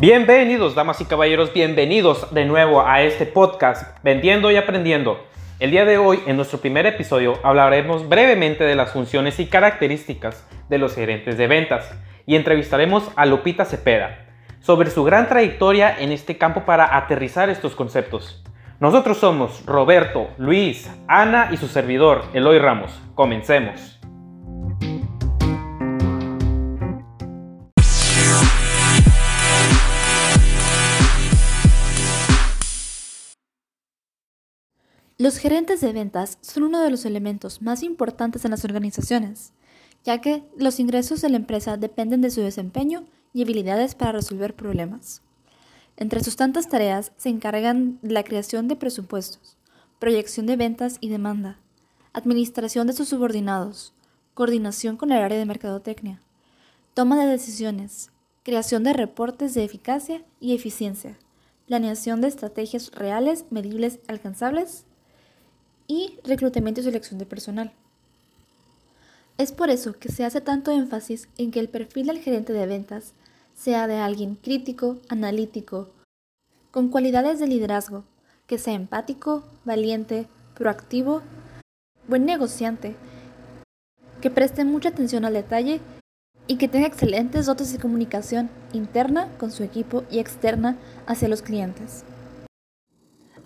[0.00, 5.18] Bienvenidos, damas y caballeros, bienvenidos de nuevo a este podcast, Vendiendo y Aprendiendo.
[5.58, 10.46] El día de hoy, en nuestro primer episodio, hablaremos brevemente de las funciones y características
[10.68, 11.92] de los gerentes de ventas
[12.26, 14.24] y entrevistaremos a Lupita Cepeda
[14.60, 18.44] sobre su gran trayectoria en este campo para aterrizar estos conceptos.
[18.78, 22.96] Nosotros somos Roberto, Luis, Ana y su servidor, Eloy Ramos.
[23.16, 23.98] Comencemos.
[35.20, 39.52] Los gerentes de ventas son uno de los elementos más importantes en las organizaciones,
[40.04, 44.54] ya que los ingresos de la empresa dependen de su desempeño y habilidades para resolver
[44.54, 45.22] problemas.
[45.96, 49.56] Entre sus tantas tareas se encargan la creación de presupuestos,
[49.98, 51.58] proyección de ventas y demanda,
[52.12, 53.94] administración de sus subordinados,
[54.34, 56.20] coordinación con el área de mercadotecnia,
[56.94, 58.12] toma de decisiones,
[58.44, 61.18] creación de reportes de eficacia y eficiencia,
[61.66, 64.84] planeación de estrategias reales, medibles, alcanzables
[65.88, 67.72] y reclutamiento y selección de personal.
[69.38, 72.66] Es por eso que se hace tanto énfasis en que el perfil del gerente de
[72.66, 73.14] ventas
[73.56, 75.88] sea de alguien crítico, analítico,
[76.70, 78.04] con cualidades de liderazgo,
[78.46, 81.22] que sea empático, valiente, proactivo,
[82.06, 82.94] buen negociante,
[84.20, 85.80] que preste mucha atención al detalle
[86.46, 91.42] y que tenga excelentes dotes de comunicación interna con su equipo y externa hacia los
[91.42, 92.04] clientes.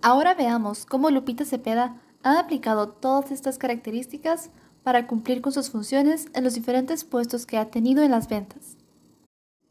[0.01, 4.51] Ahora veamos cómo Lupita Cepeda ha aplicado todas estas características
[4.83, 8.77] para cumplir con sus funciones en los diferentes puestos que ha tenido en las ventas.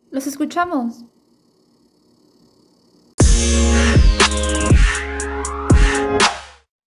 [0.09, 1.05] ¡Los escuchamos!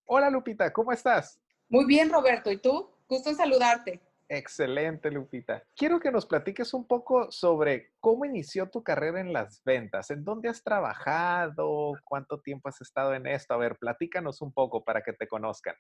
[0.07, 1.41] Hola Lupita, ¿cómo estás?
[1.69, 2.51] Muy bien, Roberto.
[2.51, 2.91] ¿Y tú?
[3.09, 4.01] Gusto en saludarte.
[4.29, 5.63] Excelente, Lupita.
[5.77, 10.25] Quiero que nos platiques un poco sobre cómo inició tu carrera en las ventas, en
[10.25, 13.53] dónde has trabajado, cuánto tiempo has estado en esto.
[13.53, 15.75] A ver, platícanos un poco para que te conozcan.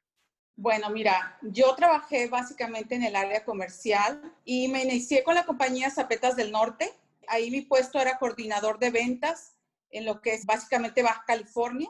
[0.56, 5.90] Bueno, mira, yo trabajé básicamente en el área comercial y me inicié con la compañía
[5.90, 6.92] Zapetas del Norte.
[7.26, 9.56] Ahí mi puesto era coordinador de ventas
[9.90, 11.88] en lo que es básicamente Baja California.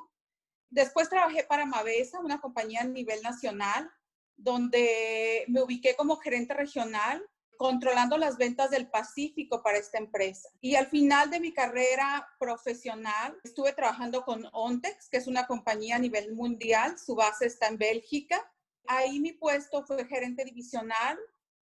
[0.71, 3.91] Después trabajé para Mavesa, una compañía a nivel nacional
[4.37, 7.25] donde me ubiqué como gerente regional
[7.57, 10.49] controlando las ventas del Pacífico para esta empresa.
[10.61, 15.97] Y al final de mi carrera profesional estuve trabajando con Ontex, que es una compañía
[15.97, 18.51] a nivel mundial, su base está en Bélgica.
[18.87, 21.19] Ahí mi puesto fue gerente divisional,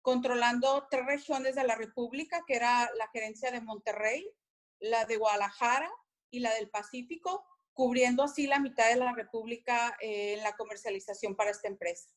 [0.02, 4.28] controlando tres regiones de la República, que era la gerencia de Monterrey,
[4.78, 5.90] la de Guadalajara
[6.30, 11.34] y la del Pacífico, cubriendo así la mitad de la República eh, en la comercialización
[11.34, 12.08] para esta empresa.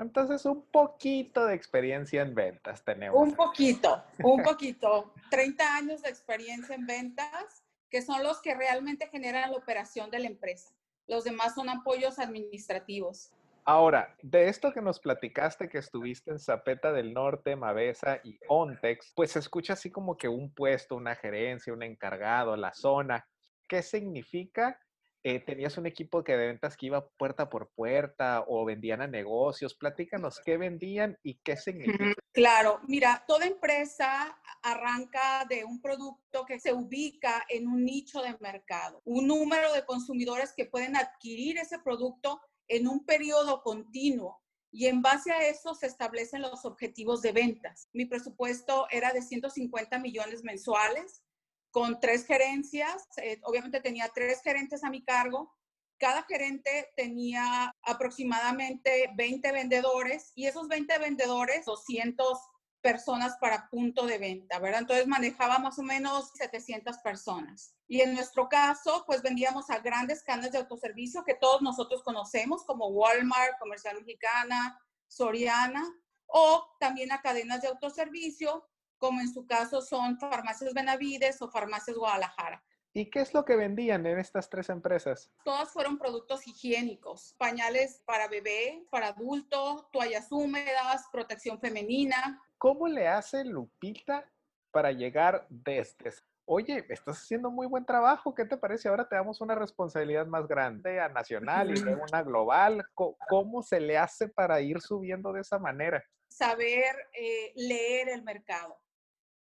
[0.00, 3.20] Entonces, un poquito de experiencia en ventas tenemos.
[3.20, 5.12] Un poquito, un poquito.
[5.30, 10.20] 30 años de experiencia en ventas, que son los que realmente generan la operación de
[10.20, 10.72] la empresa.
[11.06, 13.30] Los demás son apoyos administrativos.
[13.64, 19.12] Ahora, de esto que nos platicaste que estuviste en Zapeta del Norte, Mavesa y Ontex,
[19.14, 23.28] pues se escucha así como que un puesto, una gerencia, un encargado, la zona.
[23.68, 24.80] ¿Qué significa
[25.22, 29.06] eh, tenías un equipo que de ventas que iba puerta por puerta o vendían a
[29.06, 29.74] negocios.
[29.74, 32.14] Platícanos qué vendían y qué significa.
[32.32, 38.36] Claro, mira, toda empresa arranca de un producto que se ubica en un nicho de
[38.40, 44.40] mercado, un número de consumidores que pueden adquirir ese producto en un periodo continuo.
[44.72, 47.88] Y en base a eso se establecen los objetivos de ventas.
[47.92, 51.24] Mi presupuesto era de 150 millones mensuales
[51.70, 53.06] con tres gerencias.
[53.18, 55.54] Eh, obviamente tenía tres gerentes a mi cargo.
[55.98, 62.38] Cada gerente tenía aproximadamente 20 vendedores y esos 20 vendedores, 200
[62.80, 64.80] personas para punto de venta, ¿verdad?
[64.80, 67.74] Entonces manejaba más o menos 700 personas.
[67.86, 72.64] Y en nuestro caso, pues vendíamos a grandes cadenas de autoservicio que todos nosotros conocemos,
[72.64, 75.84] como Walmart, Comercial Mexicana, Soriana,
[76.26, 78.64] o también a cadenas de autoservicio
[79.00, 82.62] como en su caso son farmacias Benavides o farmacias Guadalajara.
[82.92, 85.32] ¿Y qué es lo que vendían en estas tres empresas?
[85.44, 92.42] Todas fueron productos higiénicos, pañales para bebé, para adulto, toallas húmedas, protección femenina.
[92.58, 94.28] ¿Cómo le hace Lupita
[94.72, 96.12] para llegar desde,
[96.44, 98.88] oye, estás haciendo muy buen trabajo, ¿qué te parece?
[98.88, 102.84] Ahora te damos una responsabilidad más grande a nacional y luego una global.
[102.94, 106.02] ¿Cómo se le hace para ir subiendo de esa manera?
[106.28, 108.80] Saber eh, leer el mercado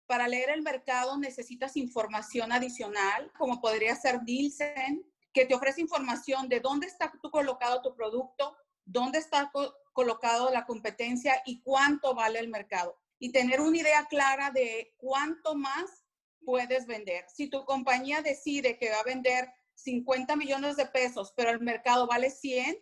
[0.07, 6.49] para leer el mercado necesitas información adicional, como podría ser Nielsen, que te ofrece información
[6.49, 9.51] de dónde está tú colocado tu producto, dónde está
[9.93, 12.99] colocado la competencia y cuánto vale el mercado.
[13.19, 16.05] Y tener una idea clara de cuánto más
[16.45, 17.25] puedes vender.
[17.29, 22.07] Si tu compañía decide que va a vender 50 millones de pesos, pero el mercado
[22.07, 22.79] vale 100,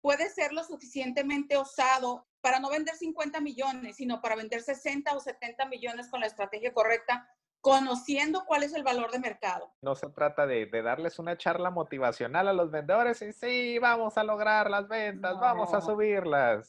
[0.00, 5.20] puede ser lo suficientemente osado para no vender 50 millones, sino para vender 60 o
[5.20, 7.28] 70 millones con la estrategia correcta,
[7.60, 9.72] conociendo cuál es el valor de mercado.
[9.82, 14.24] No se trata de, darles una charla motivacional a los vendedores y sí, vamos a
[14.24, 16.68] lograr las ventas, vamos a subirlas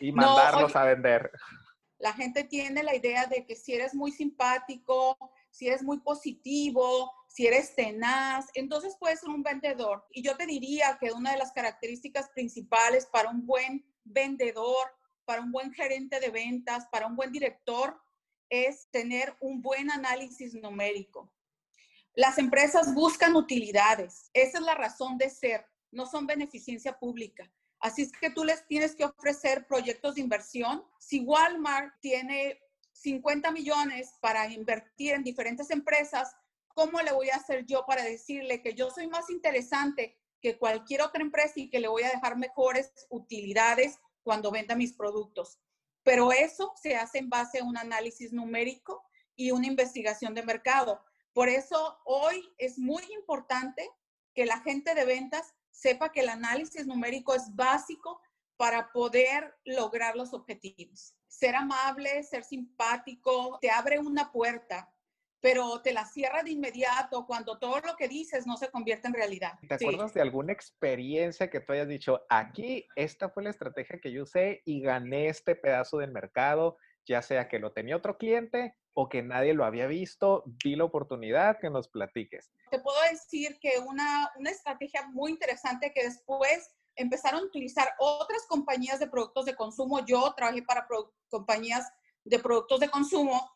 [0.00, 1.30] y mandarlos a vender.
[1.98, 5.16] La gente tiene la idea de que si eres muy simpático,
[5.50, 10.04] si eres muy positivo, si eres tenaz, entonces puedes ser un vendedor.
[10.10, 14.88] Y yo te diría que una de las características principales para un buen vendedor,
[15.24, 18.00] para un buen gerente de ventas, para un buen director,
[18.48, 21.32] es tener un buen análisis numérico.
[22.14, 24.30] Las empresas buscan utilidades.
[24.34, 25.66] Esa es la razón de ser.
[25.90, 27.50] No son beneficencia pública.
[27.80, 30.84] Así es que tú les tienes que ofrecer proyectos de inversión.
[30.98, 32.60] Si Walmart tiene
[32.92, 36.36] 50 millones para invertir en diferentes empresas,
[36.68, 41.02] ¿cómo le voy a hacer yo para decirle que yo soy más interesante que cualquier
[41.02, 45.58] otra empresa y que le voy a dejar mejores utilidades cuando venda mis productos?
[46.02, 49.02] Pero eso se hace en base a un análisis numérico
[49.36, 51.02] y una investigación de mercado.
[51.32, 53.88] Por eso hoy es muy importante
[54.34, 58.20] que la gente de ventas sepa que el análisis numérico es básico
[58.56, 61.14] para poder lograr los objetivos.
[61.28, 64.92] Ser amable, ser simpático, te abre una puerta,
[65.42, 69.14] pero te la cierra de inmediato cuando todo lo que dices no se convierte en
[69.14, 69.58] realidad.
[69.68, 74.12] ¿Te acuerdas de alguna experiencia que tú hayas dicho, aquí esta fue la estrategia que
[74.12, 78.76] yo usé y gané este pedazo del mercado, ya sea que lo tenía otro cliente
[78.94, 82.52] o que nadie lo había visto, vi la oportunidad que nos platiques.
[82.70, 88.46] Te puedo decir que una, una estrategia muy interesante que después empezaron a utilizar otras
[88.46, 90.04] compañías de productos de consumo.
[90.06, 90.86] Yo trabajé para
[91.28, 91.90] compañías
[92.22, 93.50] de productos de consumo.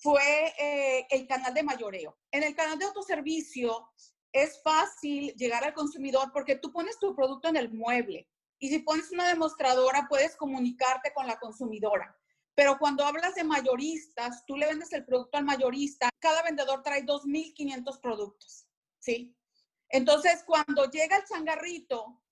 [0.00, 2.18] Fue eh, el canal de mayoreo.
[2.30, 3.90] En el canal de autoservicio
[4.32, 8.78] es fácil llegar al consumidor porque tú pones tu producto en el mueble y si
[8.80, 12.16] pones una demostradora puedes comunicarte con la consumidora.
[12.54, 17.04] Pero cuando hablas de mayoristas, tú le vendes el producto al mayorista, cada vendedor trae
[17.04, 18.66] 2.500 productos,
[18.98, 19.34] ¿sí?
[19.88, 22.22] Entonces, cuando llega el changarrito,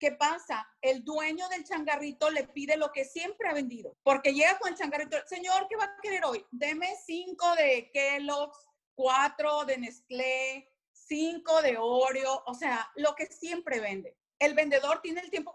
[0.00, 0.66] ¿qué pasa?
[0.80, 4.78] El dueño del changarrito le pide lo que siempre ha vendido, porque llega con el
[4.78, 6.44] changarrito, señor, ¿qué va a querer hoy?
[6.50, 13.80] Deme cinco de Kellogg's, cuatro de Nestlé, cinco de Oreo, o sea, lo que siempre
[13.80, 14.16] vende.
[14.38, 15.54] El vendedor tiene el tiempo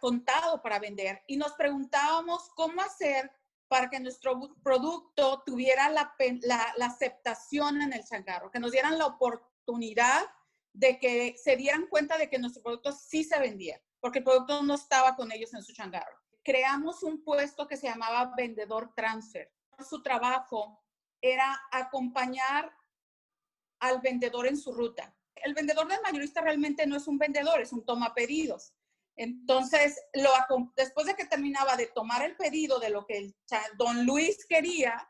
[0.00, 3.32] contado para vender y nos preguntábamos cómo hacer
[3.68, 6.14] para que nuestro producto tuviera la,
[6.82, 10.22] aceptación en el changarro, que nos dieran la oportunidad
[10.72, 14.62] de que se dieran cuenta de que nuestro producto sí se vendía, porque el producto
[14.62, 16.18] no estaba con ellos en su changarro.
[16.42, 19.52] Creamos un puesto que se llamaba vendedor transfer.
[19.88, 20.82] Su trabajo
[21.20, 22.72] era acompañar
[23.80, 25.14] al vendedor en su ruta.
[25.34, 28.72] El vendedor del mayorista realmente no es un vendedor, es un toma pedidos.
[29.16, 29.98] Entonces,
[30.76, 33.36] después de que terminaba de tomar el pedido de lo que el
[33.76, 35.08] don Luis quería,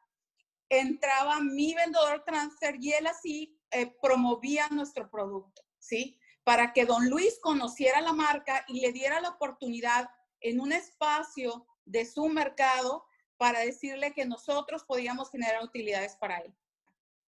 [0.69, 6.19] entraba mi vendedor transfer y él así eh, promovía nuestro producto, ¿sí?
[6.47, 10.09] Para que don Luis conociera la marca y le diera la oportunidad
[10.41, 13.05] en un espacio de su mercado
[13.37, 16.55] para decirle que nosotros podíamos generar utilidades para él.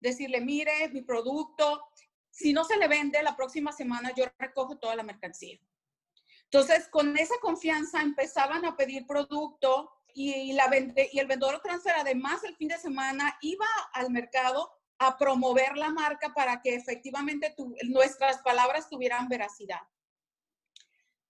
[0.01, 1.85] Decirle, mire, mi producto,
[2.31, 5.61] si no se le vende, la próxima semana yo recojo toda la mercancía.
[6.45, 10.71] Entonces, con esa confianza empezaban a pedir producto y, la
[11.13, 14.71] y el vendedor transfer además el fin de semana iba al mercado
[15.07, 17.55] a promover la marca para que efectivamente
[17.89, 19.81] nuestras palabras tuvieran veracidad.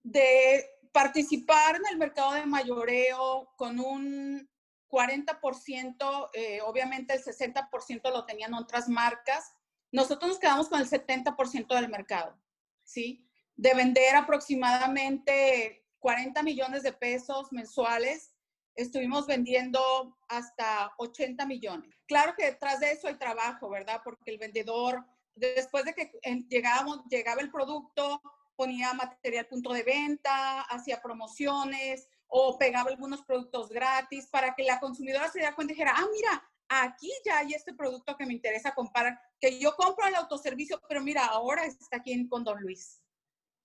[0.03, 4.49] De participar en el mercado de mayoreo con un
[4.89, 9.55] 40%, eh, obviamente el 60% lo tenían otras marcas,
[9.91, 12.39] nosotros nos quedamos con el 70% del mercado,
[12.83, 13.27] ¿sí?
[13.57, 18.32] de vender aproximadamente 40 millones de pesos mensuales,
[18.75, 21.95] estuvimos vendiendo hasta 80 millones.
[22.07, 24.01] Claro que detrás de eso hay trabajo, ¿verdad?
[24.05, 26.13] Porque el vendedor, después de que
[26.49, 28.21] llegábamos, llegaba el producto,
[28.57, 34.81] ponía material punto de venta, hacía promociones o pegaba algunos productos gratis para que la
[34.81, 38.33] consumidora se diera cuenta y dijera, ah, mira, aquí ya hay este producto que me
[38.33, 43.02] interesa comprar, que yo compro el autoservicio, pero mira, ahora está aquí con Don Luis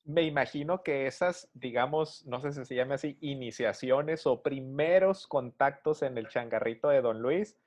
[0.08, 6.02] me imagino que esas, digamos, no sé si se llama así, iniciaciones o primeros contactos
[6.02, 7.58] en el changarrito de Don Luis,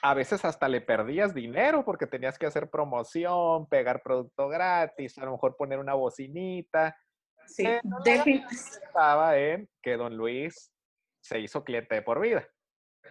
[0.00, 5.26] a veces hasta le perdías dinero porque tenías que hacer promoción, pegar producto gratis, a
[5.26, 6.96] lo mejor poner una bocinita.
[7.46, 7.66] Sí,
[8.50, 10.72] estaba en que Don Luis
[11.20, 12.48] se hizo cliente de por vida.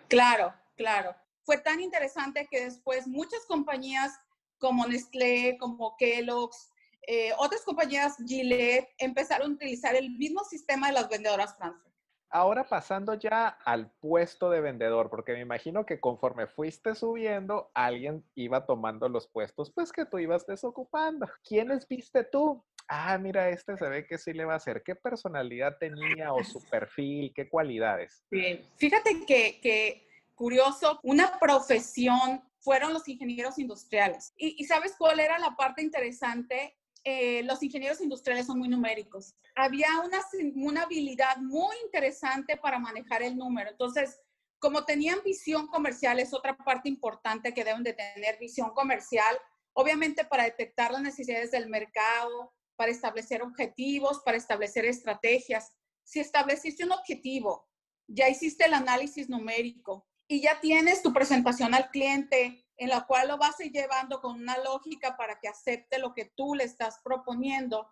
[0.07, 1.15] Claro, claro.
[1.45, 4.19] fue tan interesante que después muchas compañías
[4.57, 6.72] como Nestlé, como Kellogg's,
[7.07, 11.91] eh, otras compañías, Gillette, empezaron a utilizar el mismo sistema de las vendedoras transfer.
[12.29, 18.25] Ahora pasando ya al puesto de vendedor, porque me imagino que conforme fuiste subiendo, alguien
[18.33, 21.27] iba tomando los puestos, pues que tú ibas desocupando.
[21.47, 22.65] ¿Quiénes viste tú?
[22.87, 24.81] Ah, mira, este se ve que sí le va a hacer.
[24.81, 27.31] ¿Qué personalidad tenía o su perfil?
[27.35, 28.25] ¿Qué cualidades?
[28.31, 28.67] Bien.
[28.77, 34.33] Fíjate que, que curioso, una profesión fueron los ingenieros industriales.
[34.37, 36.75] ¿Y, y sabes cuál era la parte interesante?
[37.05, 39.35] Eh, los ingenieros industriales son muy numéricos.
[39.55, 40.19] Había una,
[40.55, 43.69] una habilidad muy interesante para manejar el número.
[43.69, 44.21] Entonces,
[44.59, 49.37] como tenían visión comercial, es otra parte importante que deben de tener visión comercial,
[49.73, 55.73] obviamente para detectar las necesidades del mercado, para establecer objetivos, para establecer estrategias.
[56.05, 57.67] Si estableciste un objetivo,
[58.07, 63.27] ya hiciste el análisis numérico y ya tienes tu presentación al cliente, en la cual
[63.27, 66.63] lo vas a ir llevando con una lógica para que acepte lo que tú le
[66.63, 67.89] estás proponiendo,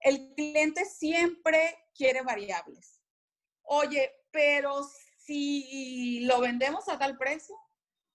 [0.00, 3.00] el cliente siempre quiere variables.
[3.62, 4.82] Oye, pero
[5.18, 7.56] si lo vendemos a tal precio,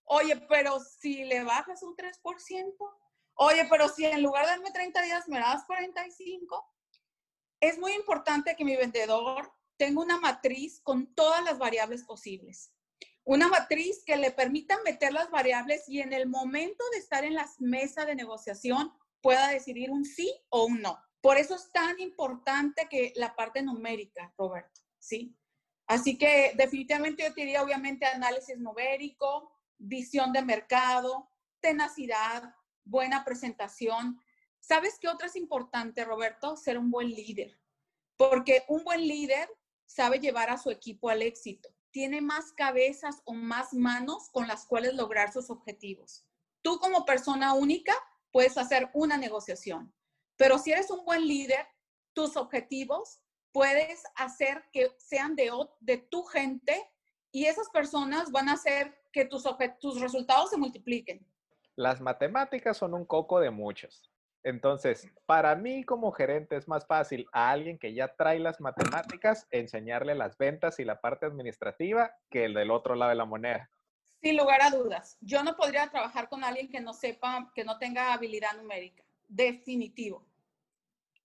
[0.04, 2.74] oye, pero si le bajas un 3%,
[3.34, 6.64] oye, pero si en lugar de darme 30 días me das 45,
[7.60, 12.72] es muy importante que mi vendedor tenga una matriz con todas las variables posibles
[13.24, 17.34] una matriz que le permita meter las variables y en el momento de estar en
[17.34, 20.98] las mesas de negociación pueda decidir un sí o un no.
[21.20, 25.36] Por eso es tan importante que la parte numérica, Roberto, ¿sí?
[25.86, 34.18] Así que definitivamente yo te diría, obviamente, análisis numérico, visión de mercado, tenacidad, buena presentación.
[34.60, 36.56] ¿Sabes qué otra es importante, Roberto?
[36.56, 37.60] Ser un buen líder.
[38.16, 39.50] Porque un buen líder
[39.84, 44.66] sabe llevar a su equipo al éxito tiene más cabezas o más manos con las
[44.66, 46.24] cuales lograr sus objetivos.
[46.62, 47.94] Tú como persona única
[48.32, 49.92] puedes hacer una negociación,
[50.36, 51.66] pero si eres un buen líder,
[52.12, 56.90] tus objetivos puedes hacer que sean de, tu gente
[57.32, 59.44] y esas personas van a hacer que tus,
[59.80, 61.26] tus resultados se multipliquen.
[61.76, 64.10] Las matemáticas son un coco de muchos.
[64.42, 69.46] Entonces, para mí como gerente es más fácil a alguien que ya trae las matemáticas
[69.50, 73.70] enseñarle las ventas y la parte administrativa que el del otro lado de la moneda.
[74.22, 75.18] Sin lugar a dudas.
[75.20, 79.04] Yo no podría trabajar con alguien que no sepa, que no tenga habilidad numérica.
[79.28, 80.26] Definitivo.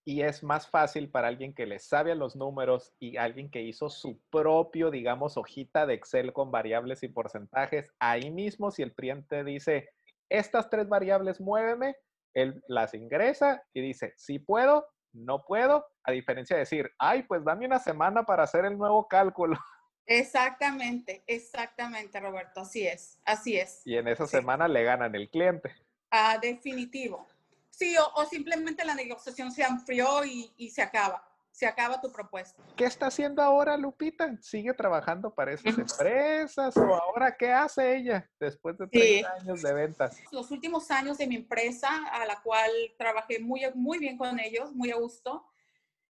[0.08, 3.64] Y es más fácil para alguien que le sabe a los números y alguien que
[3.64, 7.92] hizo su propio, digamos, hojita de Excel con variables y porcentajes.
[7.98, 9.90] Ahí mismo, si el cliente dice,
[10.30, 11.96] estas tres variables muéveme,
[12.36, 17.44] él las ingresa y dice, si puedo, no puedo, a diferencia de decir, ay, pues
[17.44, 19.58] dame una semana para hacer el nuevo cálculo.
[20.08, 23.82] Exactamente, exactamente, Roberto, así es, así es.
[23.86, 25.76] Y en esa semana le ganan el cliente.
[26.12, 27.26] Ah, definitivo.
[27.72, 32.62] Sí, o, simplemente la negociación se enfrió y, y se acaba se acaba tu propuesta.
[32.76, 34.36] ¿Qué está haciendo ahora Lupita?
[34.42, 39.74] ¿Sigue trabajando para esas empresas o ahora qué hace ella después de 30 años de
[39.74, 40.18] ventas?
[40.34, 44.74] Los últimos años de mi empresa, a la cual trabajé muy, muy bien con ellos,
[44.74, 45.46] muy a gusto,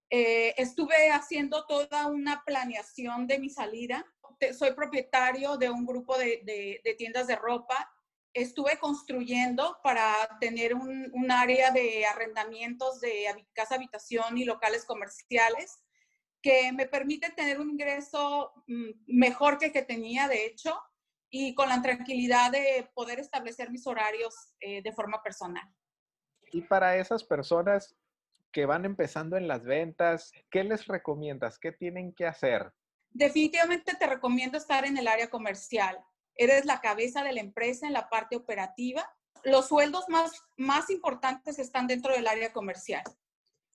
[0.10, 4.04] eh, estuve haciendo toda una planeación de mi salida.
[4.58, 7.95] Soy propietario de un grupo de, de, de tiendas de ropa
[8.36, 15.82] estuve construyendo para tener un, área de arrendamientos de casa habitación y locales comerciales
[16.42, 20.78] que me permite tener un ingreso mm, mejor que el que tenía, de hecho,
[21.30, 25.68] y con la tranquilidad de poder establecer mis horarios eh, de forma personal.
[26.52, 27.96] Y para esas personas
[28.52, 31.58] que van empezando en las ventas, ¿qué les recomiendas?
[31.58, 32.72] ¿Qué tienen que hacer?
[33.10, 35.98] Definitivamente te recomiendo estar en el área comercial
[36.36, 39.10] eres la cabeza de la empresa en la parte operativa.
[39.44, 43.04] Los sueldos más, más importantes están dentro del área comercial.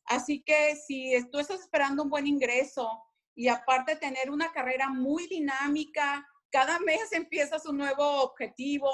[0.07, 3.03] Así que si tú estás esperando un buen ingreso
[3.35, 8.91] y aparte tener una carrera muy dinámica, cada mes empiezas un nuevo objetivo,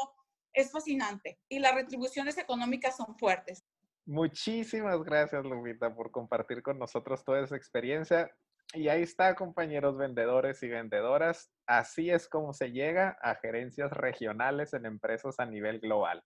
[0.52, 3.64] es fascinante y las retribuciones económicas son fuertes.
[4.06, 8.30] Muchísimas gracias, Lupita, por compartir con nosotros toda esa experiencia.
[8.74, 11.50] Y ahí está, compañeros vendedores y vendedoras.
[11.66, 16.22] Así es como se llega a gerencias regionales en empresas a nivel global.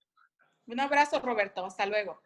[0.65, 1.65] Un abrazo, Roberto.
[1.65, 2.19] Hasta luego.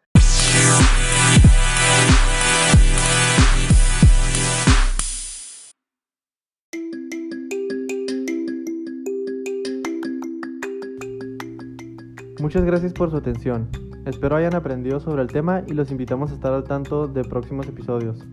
[12.40, 13.70] Muchas gracias por su atención.
[14.06, 17.66] Espero hayan aprendido sobre el tema y los invitamos a estar al tanto de próximos
[17.66, 18.24] episodios.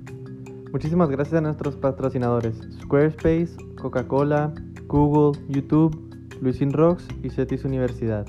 [0.73, 4.51] Muchísimas gracias a nuestros patrocinadores Squarespace, Coca-Cola,
[4.87, 5.95] Google, YouTube,
[6.41, 8.25] Luisin Rocks y CETIS Universidad.